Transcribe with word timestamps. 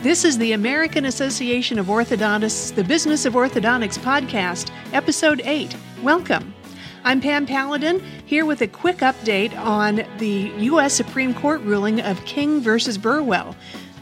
This 0.00 0.24
is 0.24 0.38
the 0.38 0.52
American 0.52 1.06
Association 1.06 1.76
of 1.76 1.86
Orthodontists, 1.86 2.72
the 2.72 2.84
Business 2.84 3.24
of 3.24 3.32
Orthodontics 3.32 3.98
podcast, 3.98 4.70
episode 4.92 5.42
8. 5.44 5.74
Welcome. 6.04 6.54
I'm 7.02 7.20
Pam 7.20 7.46
Paladin, 7.46 8.00
here 8.24 8.46
with 8.46 8.60
a 8.60 8.68
quick 8.68 8.98
update 8.98 9.58
on 9.58 10.04
the 10.18 10.52
U.S. 10.58 10.94
Supreme 10.94 11.34
Court 11.34 11.60
ruling 11.62 12.00
of 12.00 12.24
King 12.26 12.60
versus 12.60 12.96
Burwell. 12.96 13.56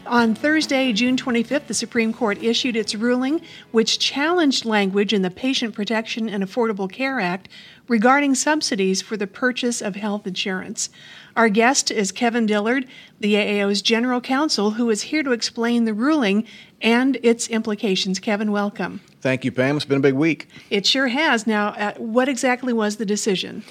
On 0.07 0.33
Thursday, 0.33 0.93
June 0.93 1.17
25th, 1.17 1.67
the 1.67 1.73
Supreme 1.73 2.13
Court 2.13 2.41
issued 2.41 2.77
its 2.77 2.95
ruling, 2.95 3.41
which 3.71 3.99
challenged 3.99 4.63
language 4.63 5.11
in 5.11 5.21
the 5.21 5.29
Patient 5.29 5.75
Protection 5.75 6.29
and 6.29 6.43
Affordable 6.43 6.89
Care 6.89 7.19
Act 7.19 7.49
regarding 7.89 8.33
subsidies 8.33 9.01
for 9.01 9.17
the 9.17 9.27
purchase 9.27 9.81
of 9.81 9.95
health 9.97 10.25
insurance. 10.25 10.89
Our 11.35 11.49
guest 11.49 11.91
is 11.91 12.13
Kevin 12.13 12.45
Dillard, 12.45 12.87
the 13.19 13.33
AAO's 13.35 13.81
general 13.81 14.21
counsel, 14.21 14.71
who 14.71 14.89
is 14.89 15.03
here 15.03 15.23
to 15.23 15.31
explain 15.31 15.83
the 15.83 15.93
ruling 15.93 16.45
and 16.81 17.17
its 17.21 17.49
implications. 17.49 18.19
Kevin, 18.19 18.51
welcome. 18.51 19.01
Thank 19.19 19.43
you, 19.43 19.51
Pam. 19.51 19.75
It's 19.75 19.85
been 19.85 19.97
a 19.97 20.01
big 20.01 20.13
week. 20.13 20.47
It 20.69 20.85
sure 20.85 21.07
has. 21.07 21.45
Now, 21.45 21.69
uh, 21.69 21.93
what 21.97 22.29
exactly 22.29 22.71
was 22.71 22.95
the 22.95 23.05
decision? 23.05 23.63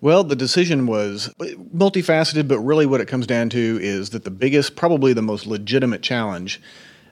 Well, 0.00 0.24
the 0.24 0.36
decision 0.36 0.86
was 0.86 1.32
multifaceted, 1.38 2.48
but 2.48 2.58
really 2.60 2.86
what 2.86 3.00
it 3.00 3.08
comes 3.08 3.26
down 3.26 3.48
to 3.50 3.78
is 3.80 4.10
that 4.10 4.24
the 4.24 4.30
biggest, 4.30 4.76
probably 4.76 5.12
the 5.12 5.22
most 5.22 5.46
legitimate 5.46 6.02
challenge 6.02 6.60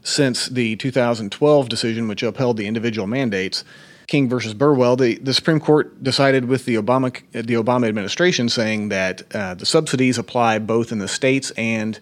since 0.02 0.46
the 0.46 0.76
2012 0.76 1.68
decision, 1.68 2.08
which 2.08 2.22
upheld 2.22 2.56
the 2.56 2.66
individual 2.66 3.06
mandates, 3.06 3.64
King 4.08 4.28
versus 4.28 4.52
Burwell, 4.52 4.96
the, 4.96 5.14
the 5.18 5.32
Supreme 5.32 5.60
Court 5.60 6.02
decided 6.02 6.46
with 6.46 6.64
the 6.64 6.74
Obama 6.74 7.12
the 7.32 7.54
Obama 7.54 7.88
administration 7.88 8.48
saying 8.48 8.88
that 8.90 9.22
uh, 9.34 9.54
the 9.54 9.64
subsidies 9.64 10.18
apply 10.18 10.58
both 10.58 10.92
in 10.92 10.98
the 10.98 11.08
states 11.08 11.50
and 11.52 11.98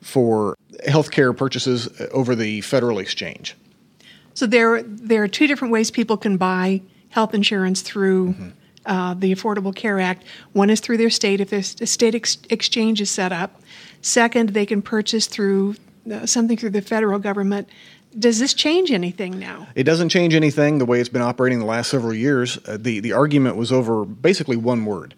for 0.00 0.56
healthcare 0.86 1.36
purchases 1.36 1.88
over 2.12 2.34
the 2.34 2.60
federal 2.62 2.98
exchange. 2.98 3.56
So 4.34 4.46
there 4.46 4.82
there 4.82 5.22
are 5.22 5.28
two 5.28 5.46
different 5.46 5.72
ways 5.72 5.90
people 5.90 6.16
can 6.16 6.36
buy 6.36 6.80
health 7.10 7.34
insurance 7.34 7.82
through. 7.82 8.30
Mm-hmm 8.30 8.48
uh, 8.86 9.14
the 9.14 9.34
Affordable 9.34 9.74
Care 9.74 10.00
Act. 10.00 10.24
One 10.52 10.70
is 10.70 10.80
through 10.80 10.96
their 10.96 11.10
state, 11.10 11.40
if 11.40 11.50
their 11.50 11.62
state 11.62 12.14
ex- 12.14 12.38
exchange 12.50 13.00
is 13.00 13.10
set 13.10 13.32
up. 13.32 13.60
Second, 14.00 14.50
they 14.50 14.66
can 14.66 14.82
purchase 14.82 15.26
through 15.26 15.76
uh, 16.10 16.26
something 16.26 16.56
through 16.56 16.70
the 16.70 16.82
federal 16.82 17.18
government. 17.18 17.68
Does 18.18 18.38
this 18.38 18.52
change 18.52 18.90
anything 18.90 19.38
now? 19.38 19.68
It 19.74 19.84
doesn't 19.84 20.10
change 20.10 20.34
anything 20.34 20.78
the 20.78 20.84
way 20.84 21.00
it's 21.00 21.08
been 21.08 21.22
operating 21.22 21.60
the 21.60 21.64
last 21.64 21.90
several 21.90 22.12
years. 22.12 22.58
Uh, 22.66 22.76
the, 22.78 23.00
the 23.00 23.12
argument 23.12 23.56
was 23.56 23.72
over 23.72 24.04
basically 24.04 24.56
one 24.56 24.84
word. 24.84 25.14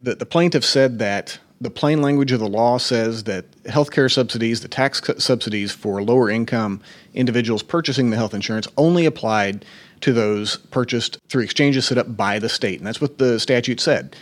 The, 0.00 0.14
the 0.14 0.26
plaintiff 0.26 0.64
said 0.64 0.98
that 1.00 1.40
the 1.60 1.70
plain 1.70 2.00
language 2.02 2.30
of 2.32 2.40
the 2.40 2.48
law 2.48 2.78
says 2.78 3.24
that 3.24 3.50
healthcare 3.64 4.10
subsidies, 4.10 4.60
the 4.60 4.68
tax 4.68 5.02
subsidies 5.18 5.72
for 5.72 6.02
lower 6.02 6.30
income 6.30 6.80
individuals 7.14 7.62
purchasing 7.62 8.10
the 8.10 8.16
health 8.16 8.34
insurance, 8.34 8.68
only 8.76 9.06
applied 9.06 9.64
to 10.00 10.12
those 10.12 10.58
purchased 10.70 11.18
through 11.28 11.42
exchanges 11.42 11.86
set 11.86 11.98
up 11.98 12.16
by 12.16 12.38
the 12.38 12.48
state. 12.48 12.78
And 12.78 12.86
that's 12.86 13.00
what 13.00 13.18
the 13.18 13.40
statute 13.40 13.80
said. 13.80 14.14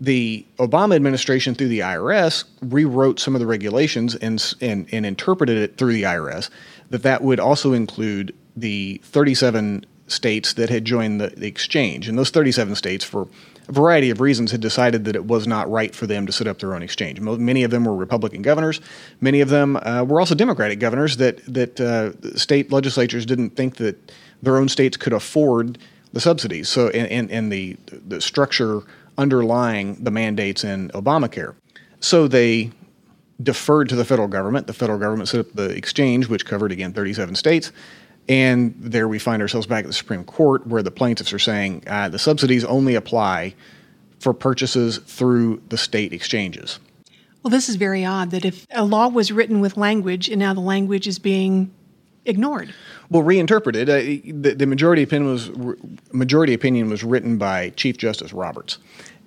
The 0.00 0.44
Obama 0.58 0.96
administration, 0.96 1.54
through 1.54 1.68
the 1.68 1.78
IRS, 1.80 2.44
rewrote 2.62 3.20
some 3.20 3.36
of 3.36 3.40
the 3.40 3.46
regulations 3.46 4.16
and, 4.16 4.54
and, 4.60 4.88
and 4.90 5.06
interpreted 5.06 5.56
it 5.56 5.76
through 5.76 5.92
the 5.92 6.02
IRS 6.02 6.50
that 6.90 7.04
that 7.04 7.22
would 7.22 7.38
also 7.38 7.72
include 7.72 8.34
the 8.56 9.00
37 9.04 9.86
states 10.06 10.52
that 10.54 10.68
had 10.68 10.84
joined 10.84 11.20
the, 11.20 11.28
the 11.28 11.46
exchange. 11.46 12.08
And 12.08 12.18
those 12.18 12.30
37 12.30 12.74
states, 12.74 13.04
for 13.04 13.28
a 13.68 13.72
variety 13.72 14.10
of 14.10 14.20
reasons, 14.20 14.50
had 14.50 14.60
decided 14.60 15.04
that 15.06 15.16
it 15.16 15.24
was 15.24 15.46
not 15.46 15.70
right 15.70 15.94
for 15.94 16.06
them 16.06 16.26
to 16.26 16.32
set 16.32 16.46
up 16.46 16.58
their 16.58 16.74
own 16.74 16.82
exchange. 16.82 17.20
Many 17.20 17.64
of 17.64 17.70
them 17.70 17.84
were 17.84 17.94
Republican 17.94 18.42
governors. 18.42 18.80
Many 19.20 19.40
of 19.40 19.48
them 19.48 19.76
uh, 19.76 20.04
were 20.04 20.20
also 20.20 20.34
Democratic 20.34 20.78
governors 20.78 21.16
that 21.16 21.44
that 21.46 21.80
uh, 21.80 22.12
state 22.36 22.70
legislatures 22.70 23.24
didn't 23.24 23.50
think 23.50 23.76
that 23.76 24.12
their 24.42 24.58
own 24.58 24.68
states 24.68 24.96
could 24.96 25.12
afford 25.12 25.78
the 26.12 26.20
subsidies. 26.20 26.68
So, 26.68 26.88
and, 26.88 27.08
and, 27.10 27.30
and 27.30 27.52
the, 27.52 27.76
the 28.06 28.20
structure 28.20 28.82
underlying 29.18 30.02
the 30.02 30.10
mandates 30.10 30.64
in 30.64 30.88
Obamacare. 30.90 31.54
So 32.00 32.28
they 32.28 32.70
deferred 33.42 33.88
to 33.88 33.96
the 33.96 34.04
federal 34.04 34.28
government. 34.28 34.66
The 34.66 34.72
federal 34.72 34.98
government 34.98 35.28
set 35.28 35.40
up 35.40 35.52
the 35.54 35.70
exchange, 35.70 36.28
which 36.28 36.46
covered, 36.46 36.70
again, 36.70 36.92
37 36.92 37.34
states. 37.34 37.72
And 38.28 38.74
there 38.78 39.06
we 39.06 39.18
find 39.18 39.42
ourselves 39.42 39.66
back 39.66 39.84
at 39.84 39.86
the 39.86 39.92
Supreme 39.92 40.24
Court, 40.24 40.66
where 40.66 40.82
the 40.82 40.90
plaintiffs 40.90 41.32
are 41.32 41.38
saying 41.38 41.84
uh, 41.86 42.08
the 42.08 42.18
subsidies 42.18 42.64
only 42.64 42.94
apply 42.94 43.54
for 44.18 44.32
purchases 44.32 44.98
through 44.98 45.62
the 45.68 45.76
state 45.76 46.12
exchanges. 46.12 46.78
Well, 47.42 47.50
this 47.50 47.68
is 47.68 47.76
very 47.76 48.06
odd 48.06 48.30
that 48.30 48.46
if 48.46 48.66
a 48.70 48.84
law 48.84 49.08
was 49.08 49.30
written 49.30 49.60
with 49.60 49.76
language 49.76 50.30
and 50.30 50.38
now 50.38 50.54
the 50.54 50.60
language 50.60 51.06
is 51.06 51.18
being 51.18 51.70
ignored. 52.24 52.72
Well, 53.10 53.22
reinterpreted. 53.22 53.90
Uh, 53.90 53.96
the, 53.96 54.54
the, 54.56 54.66
majority 54.66 55.02
opinion 55.02 55.30
was 55.30 55.50
majority 56.12 56.54
opinion 56.54 56.88
was 56.88 57.04
written 57.04 57.36
by 57.36 57.70
Chief 57.70 57.98
Justice 57.98 58.32
Roberts, 58.32 58.78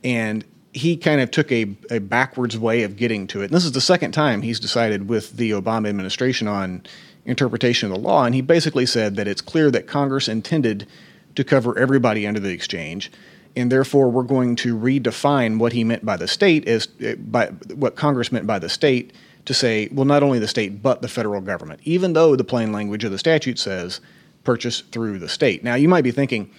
and 0.03 0.43
he 0.73 0.97
kind 0.97 1.21
of 1.21 1.31
took 1.31 1.51
a, 1.51 1.75
a 1.89 1.99
backwards 1.99 2.57
way 2.57 2.83
of 2.83 2.95
getting 2.95 3.27
to 3.27 3.41
it. 3.41 3.45
And 3.45 3.53
this 3.53 3.65
is 3.65 3.71
the 3.71 3.81
second 3.81 4.11
time 4.11 4.41
he's 4.41 4.59
decided 4.59 5.09
with 5.09 5.37
the 5.37 5.51
Obama 5.51 5.89
administration 5.89 6.47
on 6.47 6.83
interpretation 7.27 7.91
of 7.91 7.95
the 7.95 8.01
law, 8.01 8.23
and 8.23 8.33
he 8.33 8.41
basically 8.41 8.85
said 8.85 9.15
that 9.17 9.27
it's 9.27 9.41
clear 9.41 9.69
that 9.69 9.85
Congress 9.85 10.27
intended 10.27 10.87
to 11.35 11.43
cover 11.43 11.77
everybody 11.77 12.25
under 12.25 12.39
the 12.39 12.49
exchange, 12.49 13.11
and 13.55 13.71
therefore 13.71 14.09
we're 14.09 14.23
going 14.23 14.55
to 14.55 14.75
redefine 14.75 15.59
what 15.59 15.73
he 15.73 15.83
meant 15.83 16.03
by 16.03 16.17
the 16.17 16.27
state 16.27 16.67
as 16.67 16.87
uh, 17.05 17.15
by 17.15 17.47
what 17.75 17.95
Congress 17.95 18.31
meant 18.31 18.47
by 18.47 18.57
the 18.57 18.69
state 18.69 19.13
to 19.45 19.53
say, 19.53 19.87
well, 19.91 20.05
not 20.05 20.23
only 20.23 20.39
the 20.39 20.47
state, 20.47 20.81
but 20.81 21.01
the 21.01 21.07
federal 21.07 21.41
government, 21.41 21.79
even 21.83 22.13
though 22.13 22.35
the 22.35 22.43
plain 22.43 22.71
language 22.71 23.03
of 23.03 23.11
the 23.11 23.17
statute 23.17 23.59
says 23.59 24.01
purchase 24.43 24.81
through 24.81 25.19
the 25.19 25.29
state. 25.29 25.63
Now, 25.63 25.75
you 25.75 25.87
might 25.87 26.03
be 26.03 26.11
thinking, 26.11 26.49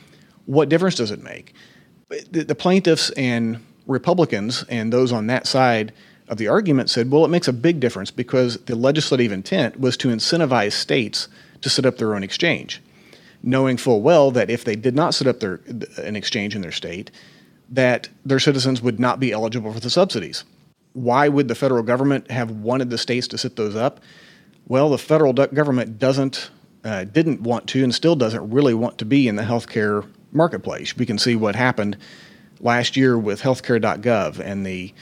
what 0.47 0.69
difference 0.69 0.95
does 0.95 1.11
it 1.11 1.23
make? 1.23 1.55
The, 2.09 2.45
the 2.45 2.55
plaintiffs 2.55 3.11
and 3.11 3.65
Republicans 3.87 4.65
and 4.69 4.93
those 4.93 5.13
on 5.13 5.27
that 5.27 5.47
side 5.47 5.93
of 6.29 6.39
the 6.39 6.49
argument 6.49 6.91
said, 6.91 7.11
well, 7.11 7.25
it 7.25 7.29
makes 7.29 7.49
a 7.49 7.53
big 7.53 7.81
difference 7.81 8.11
because 8.11 8.59
the 8.65 8.77
legislative 8.77 9.33
intent 9.33 9.81
was 9.81 9.97
to 9.99 10.09
incentivize 10.09 10.73
states 10.73 11.29
to 11.63 11.71
set 11.71 11.87
up 11.87 11.99
their 11.99 12.15
own 12.15 12.23
exchange, 12.23 12.83
knowing 13.43 13.77
full 13.77 14.03
well 14.03 14.31
that 14.31 14.51
if 14.51 14.65
they 14.65 14.77
did 14.77 14.95
not 14.95 15.15
set 15.15 15.27
up 15.27 15.41
their, 15.41 15.61
an 15.97 16.17
exchange 16.17 16.55
in 16.55 16.63
their 16.63 16.73
state, 16.73 17.11
that 17.71 18.09
their 18.25 18.39
citizens 18.39 18.81
would 18.81 19.01
not 19.01 19.21
be 19.21 19.33
eligible 19.33 19.73
for 19.73 19.81
the 19.81 19.91
subsidies. 19.91 20.45
Why 20.93 21.29
would 21.29 21.49
the 21.49 21.55
federal 21.55 21.83
government 21.83 22.31
have 22.31 22.51
wanted 22.51 22.91
the 22.91 22.99
states 22.99 23.29
to 23.29 23.39
set 23.39 23.57
those 23.57 23.77
up? 23.77 24.01
Well, 24.67 24.91
the 24.91 24.99
federal 24.99 25.33
government 25.33 25.99
doesn't, 25.99 26.51
uh, 26.85 27.05
didn't 27.05 27.43
want 27.43 27.67
to, 27.69 27.83
and 27.83 27.95
still 27.95 28.17
doesn't 28.17 28.51
really 28.51 28.75
want 28.75 28.99
to 28.99 29.05
be 29.05 29.29
in 29.29 29.37
the 29.37 29.43
healthcare 29.43 30.07
marketplace. 30.33 30.97
We 30.97 31.07
can 31.07 31.19
see 31.19 31.37
what 31.37 31.57
happened 31.57 31.97
last 32.61 32.97
year 32.97 33.19
with 33.19 33.41
healthcare.gov 33.43 34.39
and 34.41 34.67
the 34.67 34.93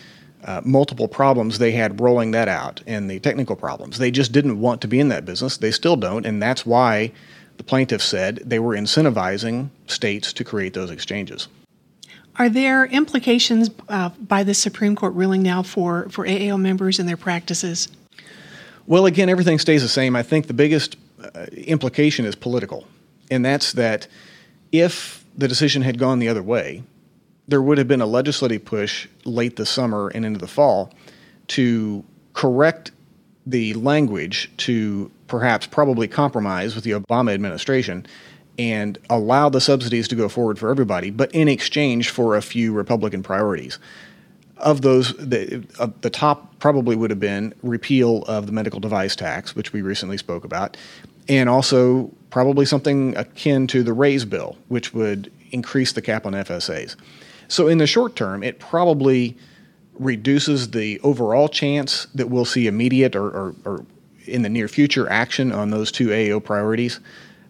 uh, 0.46 0.62
multiple 0.64 1.08
problems 1.08 1.58
they 1.58 1.72
had 1.72 2.00
rolling 2.00 2.30
that 2.30 2.48
out 2.48 2.80
and 2.86 3.10
the 3.10 3.18
technical 3.18 3.56
problems. 3.56 3.98
They 3.98 4.10
just 4.12 4.32
didn't 4.32 4.60
want 4.60 4.80
to 4.82 4.88
be 4.88 5.00
in 5.00 5.08
that 5.08 5.24
business. 5.24 5.56
They 5.56 5.72
still 5.72 5.96
don't, 5.96 6.24
and 6.24 6.40
that's 6.40 6.64
why 6.64 7.12
the 7.56 7.64
plaintiffs 7.64 8.04
said 8.04 8.36
they 8.44 8.60
were 8.60 8.76
incentivizing 8.76 9.70
states 9.86 10.32
to 10.32 10.44
create 10.44 10.72
those 10.72 10.90
exchanges. 10.90 11.48
Are 12.38 12.48
there 12.48 12.84
implications 12.84 13.70
uh, 13.88 14.10
by 14.20 14.44
the 14.44 14.54
Supreme 14.54 14.94
Court 14.94 15.14
ruling 15.14 15.42
now 15.42 15.62
for, 15.62 16.08
for 16.10 16.26
AAO 16.26 16.60
members 16.60 16.98
and 16.98 17.08
their 17.08 17.16
practices? 17.16 17.88
Well, 18.86 19.06
again, 19.06 19.28
everything 19.28 19.58
stays 19.58 19.82
the 19.82 19.88
same. 19.88 20.14
I 20.14 20.22
think 20.22 20.46
the 20.46 20.54
biggest 20.54 20.96
uh, 21.34 21.46
implication 21.52 22.24
is 22.24 22.36
political, 22.36 22.86
and 23.30 23.44
that's 23.44 23.72
that 23.72 24.06
if 24.70 25.24
the 25.36 25.48
decision 25.48 25.82
had 25.82 25.98
gone 25.98 26.18
the 26.18 26.28
other 26.28 26.42
way, 26.42 26.84
there 27.48 27.62
would 27.62 27.78
have 27.78 27.88
been 27.88 28.00
a 28.00 28.06
legislative 28.06 28.64
push 28.64 29.08
late 29.24 29.56
this 29.56 29.70
summer 29.70 30.08
and 30.08 30.24
into 30.24 30.38
the 30.38 30.46
fall 30.46 30.92
to 31.48 32.04
correct 32.32 32.90
the 33.46 33.74
language 33.74 34.50
to 34.56 35.10
perhaps 35.28 35.66
probably 35.66 36.08
compromise 36.08 36.74
with 36.74 36.84
the 36.84 36.90
Obama 36.90 37.32
administration 37.32 38.06
and 38.58 38.98
allow 39.10 39.48
the 39.48 39.60
subsidies 39.60 40.08
to 40.08 40.14
go 40.14 40.28
forward 40.28 40.58
for 40.58 40.70
everybody, 40.70 41.10
but 41.10 41.30
in 41.32 41.46
exchange 41.46 42.10
for 42.10 42.36
a 42.36 42.42
few 42.42 42.72
Republican 42.72 43.22
priorities. 43.22 43.78
Of 44.58 44.80
those, 44.80 45.14
the, 45.16 45.64
uh, 45.78 45.88
the 46.00 46.08
top 46.08 46.58
probably 46.58 46.96
would 46.96 47.10
have 47.10 47.20
been 47.20 47.54
repeal 47.62 48.22
of 48.22 48.46
the 48.46 48.52
medical 48.52 48.80
device 48.80 49.14
tax, 49.14 49.54
which 49.54 49.74
we 49.74 49.82
recently 49.82 50.16
spoke 50.16 50.44
about, 50.44 50.78
and 51.28 51.50
also 51.50 52.10
probably 52.30 52.64
something 52.64 53.14
akin 53.16 53.66
to 53.66 53.82
the 53.82 53.92
raise 53.92 54.24
bill, 54.24 54.56
which 54.68 54.94
would 54.94 55.30
increase 55.52 55.92
the 55.92 56.00
cap 56.00 56.24
on 56.24 56.32
FSAs. 56.32 56.96
So, 57.48 57.68
in 57.68 57.78
the 57.78 57.86
short 57.86 58.16
term, 58.16 58.42
it 58.42 58.58
probably 58.58 59.36
reduces 59.98 60.70
the 60.70 61.00
overall 61.00 61.48
chance 61.48 62.06
that 62.14 62.28
we'll 62.28 62.44
see 62.44 62.66
immediate 62.66 63.16
or, 63.16 63.26
or, 63.26 63.54
or 63.64 63.86
in 64.26 64.42
the 64.42 64.48
near 64.48 64.68
future 64.68 65.08
action 65.08 65.52
on 65.52 65.70
those 65.70 65.90
two 65.90 66.12
AO 66.12 66.40
priorities. 66.40 67.00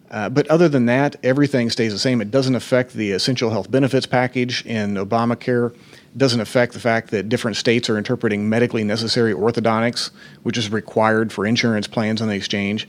Uh, 0.09 0.29
but 0.29 0.47
other 0.47 0.69
than 0.69 0.85
that, 0.85 1.17
everything 1.23 1.69
stays 1.69 1.91
the 1.91 1.99
same. 1.99 2.21
It 2.21 2.31
doesn't 2.31 2.55
affect 2.55 2.93
the 2.93 3.11
essential 3.11 3.49
health 3.49 3.69
benefits 3.69 4.05
package 4.05 4.65
in 4.65 4.93
Obamacare. 4.93 5.73
It 5.73 6.17
doesn't 6.17 6.39
affect 6.39 6.73
the 6.73 6.79
fact 6.79 7.11
that 7.11 7.27
different 7.27 7.57
states 7.57 7.89
are 7.89 7.97
interpreting 7.97 8.47
medically 8.47 8.85
necessary 8.85 9.33
orthodontics, 9.33 10.11
which 10.43 10.57
is 10.57 10.71
required 10.71 11.33
for 11.33 11.45
insurance 11.45 11.87
plans 11.87 12.21
on 12.21 12.29
the 12.29 12.35
exchange. 12.35 12.87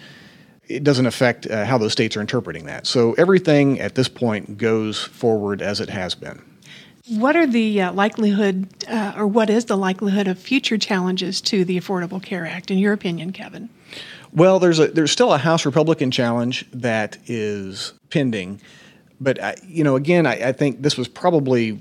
it 0.69 0.85
doesn't 0.85 1.07
affect 1.07 1.47
uh, 1.47 1.65
how 1.65 1.79
those 1.79 1.93
states 1.93 2.17
are 2.17 2.21
interpreting 2.21 2.67
that. 2.67 2.87
So 2.87 3.15
everything 3.15 3.81
at 3.81 3.95
this 3.95 4.09
point 4.09 4.59
goes 4.59 5.03
forward 5.03 5.63
as 5.63 5.81
it 5.81 5.89
has 5.89 6.15
been. 6.15 6.43
What 7.09 7.37
are 7.37 7.47
the 7.47 7.81
uh, 7.81 7.93
likelihood, 7.93 8.69
uh, 8.87 9.15
or 9.17 9.27
what 9.27 9.49
is 9.49 9.65
the 9.65 9.77
likelihood 9.77 10.29
of 10.29 10.39
future 10.39 10.77
challenges 10.77 11.41
to 11.43 11.65
the 11.65 11.81
Affordable 11.81 12.23
Care 12.23 12.47
Act, 12.47 12.71
in 12.71 12.79
your 12.79 12.93
opinion, 12.93 13.33
Kevin? 13.33 13.71
Well, 14.33 14.59
there's 14.59 14.79
a 14.79 14.89
there's 14.89 15.11
still 15.11 15.33
a 15.33 15.39
House 15.39 15.65
Republican 15.65 16.11
challenge 16.11 16.67
that 16.73 17.17
is 17.27 17.95
pending, 18.11 18.61
but 19.21 19.43
I, 19.43 19.57
you 19.67 19.85
know, 19.85 19.97
again, 19.97 20.27
I, 20.27 20.49
I 20.49 20.53
think 20.53 20.83
this 20.83 20.99
was 20.99 21.09
probably 21.09 21.79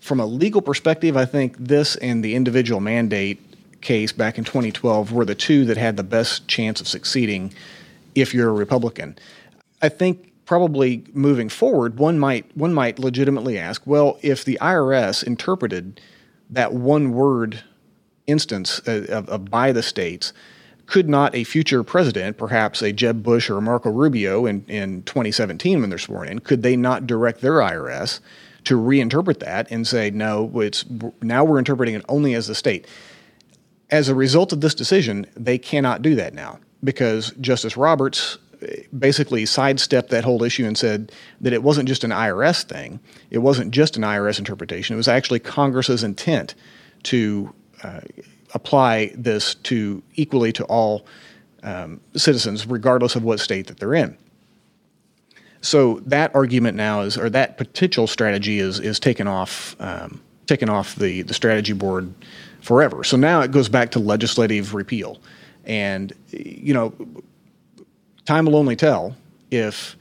from 0.00 0.18
a 0.18 0.26
legal 0.26 0.60
perspective. 0.60 1.16
I 1.16 1.24
think 1.24 1.56
this 1.56 1.94
and 1.96 2.24
the 2.24 2.34
individual 2.34 2.80
mandate 2.80 3.40
case 3.80 4.10
back 4.10 4.38
in 4.38 4.44
2012 4.44 5.12
were 5.12 5.24
the 5.24 5.36
two 5.36 5.64
that 5.66 5.76
had 5.76 5.96
the 5.96 6.02
best 6.02 6.48
chance 6.48 6.80
of 6.80 6.88
succeeding 6.88 7.54
if 8.16 8.34
you're 8.34 8.48
a 8.48 8.52
Republican. 8.52 9.16
I 9.80 9.88
think 9.88 10.32
probably 10.46 11.04
moving 11.12 11.48
forward, 11.48 11.98
one 11.98 12.18
might 12.18 12.56
one 12.56 12.74
might 12.74 12.98
legitimately 12.98 13.58
ask, 13.58 13.82
well, 13.86 14.18
if 14.22 14.44
the 14.44 14.58
IRS 14.60 15.22
interpreted 15.24 16.00
that 16.50 16.72
one 16.72 17.12
word 17.12 17.62
instance 18.26 18.78
of, 18.86 19.28
of 19.28 19.50
by 19.50 19.72
the 19.72 19.82
states, 19.82 20.32
could 20.86 21.08
not 21.08 21.34
a 21.34 21.44
future 21.44 21.82
president, 21.82 22.36
perhaps 22.36 22.82
a 22.82 22.92
Jeb 22.92 23.22
Bush 23.22 23.48
or 23.48 23.60
Marco 23.60 23.90
Rubio 23.90 24.46
in, 24.46 24.64
in 24.68 25.02
2017 25.04 25.80
when 25.80 25.90
they're 25.90 25.98
sworn 25.98 26.28
in, 26.28 26.38
could 26.40 26.62
they 26.62 26.76
not 26.76 27.06
direct 27.06 27.40
their 27.40 27.54
IRS 27.54 28.20
to 28.64 28.78
reinterpret 28.78 29.40
that 29.40 29.70
and 29.70 29.86
say, 29.86 30.10
no, 30.10 30.60
it's 30.60 30.84
now 31.22 31.44
we're 31.44 31.58
interpreting 31.58 31.94
it 31.94 32.04
only 32.08 32.34
as 32.34 32.46
the 32.46 32.54
state? 32.54 32.86
As 33.90 34.08
a 34.08 34.14
result 34.14 34.52
of 34.52 34.60
this 34.60 34.74
decision, 34.74 35.26
they 35.36 35.58
cannot 35.58 36.02
do 36.02 36.14
that 36.16 36.34
now 36.34 36.58
because 36.82 37.32
Justice 37.40 37.76
Roberts 37.76 38.38
basically 38.96 39.46
sidestepped 39.46 40.10
that 40.10 40.24
whole 40.24 40.42
issue 40.42 40.64
and 40.66 40.76
said 40.76 41.12
that 41.40 41.52
it 41.52 41.62
wasn't 41.62 41.88
just 41.88 42.04
an 42.04 42.10
IRS 42.10 42.64
thing. 42.64 43.00
It 43.30 43.38
wasn't 43.38 43.70
just 43.72 43.96
an 43.96 44.02
IRS 44.02 44.38
interpretation. 44.38 44.94
It 44.94 44.96
was 44.96 45.08
actually 45.08 45.40
Congress's 45.40 46.02
intent 46.02 46.54
to 47.04 47.54
uh, 47.82 48.00
apply 48.54 49.12
this 49.14 49.54
to 49.56 50.02
equally 50.14 50.52
to 50.52 50.64
all 50.64 51.06
um, 51.62 52.00
citizens, 52.16 52.66
regardless 52.66 53.16
of 53.16 53.24
what 53.24 53.40
state 53.40 53.66
that 53.66 53.78
they're 53.78 53.94
in. 53.94 54.16
So 55.60 56.00
that 56.06 56.34
argument 56.34 56.76
now 56.76 57.00
is, 57.00 57.16
or 57.16 57.30
that 57.30 57.56
potential 57.56 58.06
strategy 58.06 58.58
is, 58.58 58.78
is 58.78 59.00
taken 59.00 59.26
off, 59.26 59.74
um, 59.80 60.20
taken 60.46 60.68
off 60.68 60.94
the, 60.96 61.22
the 61.22 61.32
strategy 61.32 61.72
board 61.72 62.12
forever. 62.60 63.02
So 63.02 63.16
now 63.16 63.40
it 63.40 63.50
goes 63.50 63.70
back 63.70 63.90
to 63.92 63.98
legislative 63.98 64.74
repeal. 64.74 65.20
And, 65.64 66.12
you 66.30 66.74
know, 66.74 66.92
time 68.24 68.46
will 68.46 68.56
only 68.56 68.76
tell 68.76 69.16
if 69.50 69.96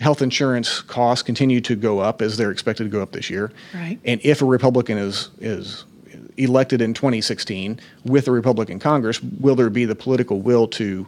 health 0.00 0.22
insurance 0.22 0.82
costs 0.82 1.22
continue 1.22 1.60
to 1.62 1.74
go 1.74 1.98
up 1.98 2.20
as 2.20 2.36
they're 2.36 2.50
expected 2.50 2.84
to 2.84 2.90
go 2.90 3.00
up 3.00 3.12
this 3.12 3.30
year. 3.30 3.50
Right. 3.74 3.98
And 4.04 4.20
if 4.22 4.42
a 4.42 4.44
Republican 4.44 4.98
is 4.98 5.30
is 5.40 5.84
elected 6.36 6.82
in 6.82 6.94
2016 6.94 7.80
with 8.04 8.28
a 8.28 8.30
Republican 8.30 8.78
Congress, 8.78 9.22
will 9.22 9.54
there 9.54 9.70
be 9.70 9.84
the 9.84 9.94
political 9.94 10.40
will 10.40 10.68
to 10.68 11.06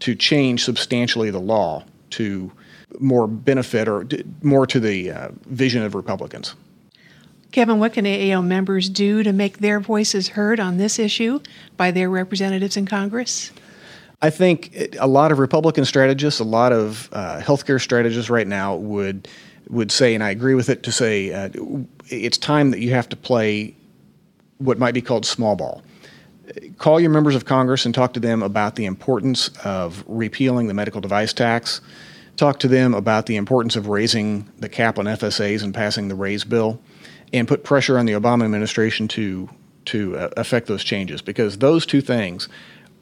to 0.00 0.14
change 0.14 0.64
substantially 0.64 1.30
the 1.30 1.40
law 1.40 1.84
to 2.10 2.50
more 3.00 3.26
benefit 3.26 3.88
or 3.88 4.06
more 4.42 4.66
to 4.66 4.80
the 4.80 5.10
uh, 5.10 5.28
vision 5.46 5.82
of 5.82 5.94
Republicans? 5.94 6.54
Kevin, 7.52 7.78
what 7.78 7.92
can 7.92 8.04
AAO 8.04 8.44
members 8.44 8.88
do 8.88 9.22
to 9.22 9.32
make 9.32 9.58
their 9.58 9.78
voices 9.78 10.28
heard 10.28 10.58
on 10.58 10.76
this 10.76 10.98
issue 10.98 11.40
by 11.76 11.92
their 11.92 12.10
representatives 12.10 12.76
in 12.76 12.84
Congress? 12.84 13.52
I 14.24 14.30
think 14.30 14.96
a 14.98 15.06
lot 15.06 15.32
of 15.32 15.38
Republican 15.38 15.84
strategists, 15.84 16.40
a 16.40 16.44
lot 16.44 16.72
of 16.72 17.10
uh, 17.12 17.42
healthcare 17.42 17.78
strategists 17.78 18.30
right 18.30 18.46
now 18.46 18.74
would 18.74 19.28
would 19.68 19.92
say, 19.92 20.14
and 20.14 20.24
I 20.24 20.30
agree 20.30 20.54
with 20.54 20.70
it, 20.70 20.82
to 20.84 20.92
say 20.92 21.30
uh, 21.30 21.50
it's 22.08 22.38
time 22.38 22.70
that 22.70 22.80
you 22.80 22.88
have 22.92 23.06
to 23.10 23.16
play 23.16 23.76
what 24.56 24.78
might 24.78 24.94
be 24.94 25.02
called 25.02 25.26
small 25.26 25.56
ball. 25.56 25.82
Call 26.78 27.00
your 27.00 27.10
members 27.10 27.34
of 27.34 27.44
Congress 27.44 27.84
and 27.84 27.94
talk 27.94 28.14
to 28.14 28.20
them 28.20 28.42
about 28.42 28.76
the 28.76 28.86
importance 28.86 29.48
of 29.62 30.02
repealing 30.06 30.68
the 30.68 30.74
medical 30.74 31.02
device 31.02 31.34
tax. 31.34 31.82
Talk 32.36 32.58
to 32.60 32.68
them 32.68 32.94
about 32.94 33.26
the 33.26 33.36
importance 33.36 33.76
of 33.76 33.88
raising 33.88 34.50
the 34.58 34.70
cap 34.70 34.98
on 34.98 35.04
FSAs 35.04 35.62
and 35.62 35.74
passing 35.74 36.08
the 36.08 36.14
raise 36.14 36.44
bill, 36.44 36.80
and 37.34 37.46
put 37.46 37.62
pressure 37.62 37.98
on 37.98 38.06
the 38.06 38.14
Obama 38.14 38.46
administration 38.46 39.06
to 39.08 39.50
to 39.84 40.16
uh, 40.16 40.30
affect 40.38 40.66
those 40.66 40.82
changes 40.82 41.20
because 41.20 41.58
those 41.58 41.84
two 41.84 42.00
things 42.00 42.48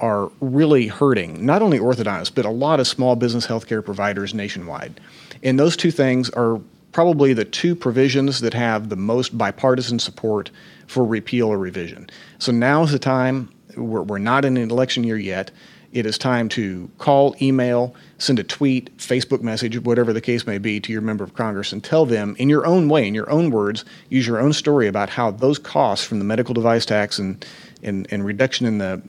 are 0.03 0.31
really 0.41 0.89
hurting 0.89 1.47
not 1.47 1.63
only 1.63 1.79
orthodontists 1.79 2.35
but 2.35 2.45
a 2.45 2.51
lot 2.51 2.81
of 2.81 2.87
small 2.87 3.17
business 3.17 3.47
healthcare 3.47 3.83
providers 3.83 4.35
nationwide. 4.35 5.01
And 5.43 5.59
those 5.59 5.77
two 5.77 5.91
things 5.91 6.29
are 6.31 6.61
probably 6.93 7.33
the 7.33 7.45
two 7.45 7.75
provisions 7.75 8.41
that 8.41 8.53
have 8.53 8.91
the 8.91 8.97
most 8.97 9.37
bipartisan 9.39 9.99
support 9.99 10.51
for 10.87 11.05
repeal 11.05 11.49
or 11.49 11.57
revision. 11.57 12.11
So 12.39 12.53
now 12.53 12.83
is 12.83 12.93
the 12.93 12.99
time. 12.99 13.51
We're, 13.77 14.03
we're 14.03 14.19
not 14.19 14.45
in 14.45 14.59
an 14.59 14.71
election 14.71 15.05
year 15.05 15.17
yet. 15.17 15.51
It 15.93 16.07
is 16.07 16.17
time 16.17 16.49
to 16.51 16.91
call, 16.99 17.37
email, 17.43 17.95
send 18.17 18.39
a 18.39 18.45
tweet, 18.45 18.97
Facebook 18.97 19.43
message, 19.43 19.79
whatever 19.81 20.13
the 20.15 20.23
case 20.23 20.47
may 20.47 20.57
be, 20.57 20.81
to 20.81 20.93
your 20.93 21.03
member 21.03 21.23
of 21.23 21.35
Congress 21.35 21.71
and 21.71 21.85
tell 21.85 22.07
them 22.07 22.35
in 22.39 22.49
your 22.49 22.67
own 22.67 22.89
way, 22.89 23.07
in 23.07 23.15
your 23.15 23.29
own 23.31 23.51
words, 23.51 23.85
use 24.09 24.27
your 24.27 24.41
own 24.41 24.55
story 24.55 24.89
about 24.89 25.11
how 25.11 25.31
those 25.31 25.59
costs 25.59 26.07
from 26.07 26.19
the 26.19 26.25
medical 26.25 26.55
device 26.55 26.87
tax 26.87 27.19
and, 27.19 27.45
and, 27.83 28.07
and 28.11 28.25
reduction 28.25 28.65
in 28.65 28.79
the 28.79 29.03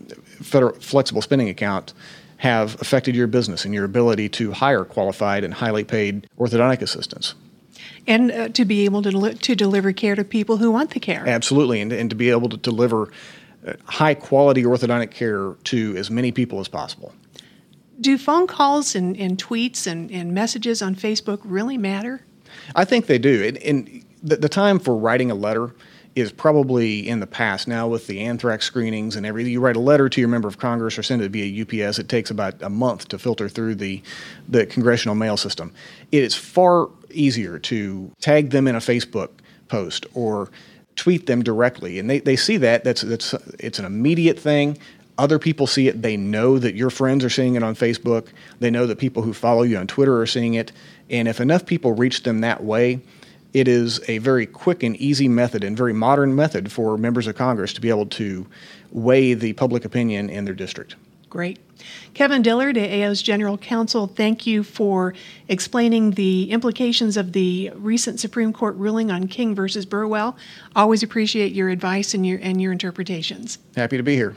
federal 0.43 0.73
flexible 0.79 1.21
spending 1.21 1.49
account 1.49 1.93
have 2.37 2.79
affected 2.81 3.15
your 3.15 3.27
business 3.27 3.65
and 3.65 3.73
your 3.73 3.85
ability 3.85 4.27
to 4.27 4.51
hire 4.51 4.83
qualified 4.83 5.43
and 5.43 5.53
highly 5.53 5.83
paid 5.83 6.27
orthodontic 6.37 6.81
assistants 6.81 7.35
and 8.07 8.31
uh, 8.31 8.49
to 8.49 8.65
be 8.65 8.85
able 8.85 9.01
to, 9.01 9.33
to 9.33 9.55
deliver 9.55 9.93
care 9.93 10.15
to 10.15 10.23
people 10.23 10.57
who 10.57 10.71
want 10.71 10.91
the 10.91 10.99
care. 10.99 11.23
Absolutely, 11.27 11.81
and, 11.81 11.91
and 11.91 12.09
to 12.09 12.15
be 12.15 12.29
able 12.29 12.49
to 12.49 12.57
deliver 12.57 13.11
uh, 13.65 13.73
high 13.85 14.13
quality 14.13 14.63
orthodontic 14.63 15.11
care 15.11 15.55
to 15.63 15.95
as 15.97 16.09
many 16.09 16.31
people 16.31 16.59
as 16.59 16.67
possible. 16.67 17.13
Do 18.01 18.17
phone 18.17 18.47
calls 18.47 18.95
and, 18.95 19.15
and 19.17 19.37
tweets 19.37 19.87
and, 19.87 20.11
and 20.11 20.33
messages 20.33 20.81
on 20.81 20.95
Facebook 20.95 21.39
really 21.43 21.77
matter? 21.77 22.25
I 22.75 22.85
think 22.85 23.05
they 23.05 23.19
do. 23.19 23.43
And, 23.43 23.57
and 23.57 24.05
the, 24.21 24.37
the 24.37 24.49
time 24.49 24.79
for 24.79 24.97
writing 24.97 25.31
a 25.31 25.35
letter 25.35 25.73
is 26.15 26.31
probably 26.31 27.07
in 27.07 27.19
the 27.19 27.27
past 27.27 27.67
now 27.67 27.87
with 27.87 28.07
the 28.07 28.19
anthrax 28.21 28.65
screenings 28.65 29.15
and 29.15 29.25
everything. 29.25 29.51
You 29.51 29.61
write 29.61 29.75
a 29.75 29.79
letter 29.79 30.09
to 30.09 30.21
your 30.21 30.27
member 30.29 30.47
of 30.47 30.59
Congress 30.59 30.97
or 30.97 31.03
send 31.03 31.21
it 31.21 31.31
via 31.31 31.63
UPS. 31.63 31.97
It 31.97 32.07
takes 32.07 32.29
about 32.29 32.61
a 32.61 32.69
month 32.69 33.07
to 33.09 33.19
filter 33.19 33.49
through 33.49 33.75
the 33.75 34.01
the 34.47 34.65
congressional 34.65 35.15
mail 35.15 35.37
system. 35.37 35.73
It 36.11 36.23
is 36.23 36.35
far 36.35 36.89
easier 37.09 37.59
to 37.59 38.11
tag 38.19 38.51
them 38.51 38.67
in 38.67 38.75
a 38.75 38.79
Facebook 38.79 39.29
post 39.67 40.05
or 40.13 40.49
tweet 40.95 41.25
them 41.25 41.43
directly, 41.43 41.97
and 41.97 42.09
they, 42.09 42.19
they 42.19 42.35
see 42.35 42.57
that. 42.57 42.83
That's 42.83 43.01
that's 43.01 43.33
it's 43.59 43.79
an 43.79 43.85
immediate 43.85 44.39
thing. 44.39 44.77
Other 45.17 45.37
people 45.37 45.67
see 45.67 45.87
it. 45.87 46.01
They 46.01 46.17
know 46.17 46.57
that 46.57 46.75
your 46.75 46.89
friends 46.89 47.23
are 47.23 47.29
seeing 47.29 47.55
it 47.55 47.63
on 47.63 47.75
Facebook. 47.75 48.29
They 48.59 48.71
know 48.71 48.87
that 48.87 48.97
people 48.97 49.21
who 49.21 49.33
follow 49.33 49.61
you 49.61 49.77
on 49.77 49.85
Twitter 49.85 50.19
are 50.19 50.25
seeing 50.25 50.55
it. 50.55 50.71
And 51.09 51.27
if 51.27 51.39
enough 51.39 51.67
people 51.67 51.93
reach 51.93 52.23
them 52.23 52.41
that 52.41 52.63
way, 52.63 53.01
it 53.53 53.67
is 53.67 54.01
a 54.09 54.17
very 54.17 54.45
quick 54.45 54.83
and 54.83 54.95
easy 54.97 55.27
method 55.27 55.63
and 55.63 55.77
very 55.77 55.93
modern 55.93 56.35
method 56.35 56.71
for 56.71 56.97
members 56.97 57.27
of 57.27 57.35
Congress 57.35 57.71
to 57.73 57.81
be 57.81 57.89
able 57.89 58.07
to 58.07 58.47
weigh 58.91 59.33
the 59.33 59.53
public 59.53 59.85
opinion 59.85 60.29
in 60.29 60.45
their 60.45 60.55
district. 60.55 60.95
Great. 61.29 61.59
Kevin 62.13 62.43
Dillard, 62.43 62.75
AAO's 62.75 63.21
General 63.23 63.57
Counsel, 63.57 64.05
thank 64.05 64.45
you 64.45 64.63
for 64.63 65.15
explaining 65.47 66.11
the 66.11 66.51
implications 66.51 67.17
of 67.17 67.33
the 67.33 67.71
recent 67.75 68.19
Supreme 68.19 68.53
Court 68.53 68.75
ruling 68.75 69.09
on 69.09 69.27
King 69.27 69.55
versus 69.55 69.85
Burwell. 69.85 70.37
Always 70.75 71.01
appreciate 71.01 71.53
your 71.53 71.69
advice 71.69 72.13
and 72.13 72.25
your 72.25 72.39
and 72.41 72.61
your 72.61 72.71
interpretations. 72.71 73.57
Happy 73.75 73.97
to 73.97 74.03
be 74.03 74.15
here. 74.15 74.35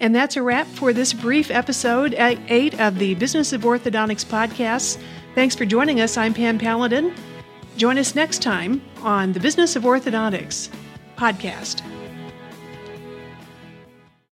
And 0.00 0.14
that's 0.14 0.36
a 0.36 0.42
wrap 0.42 0.66
for 0.68 0.92
this 0.92 1.12
brief 1.12 1.50
episode 1.50 2.14
eight 2.16 2.80
of 2.80 2.98
the 2.98 3.14
Business 3.16 3.52
of 3.52 3.62
Orthodontics 3.62 4.24
podcast. 4.24 4.98
Thanks 5.34 5.54
for 5.54 5.66
joining 5.66 6.00
us. 6.00 6.16
I'm 6.16 6.32
Pam 6.32 6.58
Paladin. 6.58 7.12
Join 7.78 7.96
us 7.96 8.16
next 8.16 8.42
time 8.42 8.82
on 9.02 9.32
the 9.32 9.38
Business 9.38 9.76
of 9.76 9.84
Orthodontics 9.84 10.68
podcast. 11.16 11.80